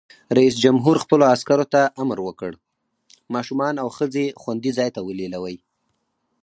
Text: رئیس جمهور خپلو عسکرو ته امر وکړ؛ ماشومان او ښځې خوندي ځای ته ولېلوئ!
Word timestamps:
رئیس 0.37 0.55
جمهور 0.63 0.95
خپلو 1.03 1.23
عسکرو 1.33 1.65
ته 1.73 1.81
امر 2.01 2.17
وکړ؛ 2.23 2.51
ماشومان 3.33 3.73
او 3.83 3.87
ښځې 3.97 4.25
خوندي 4.41 4.71
ځای 4.77 4.89
ته 4.95 4.99
ولېلوئ! 5.03 5.57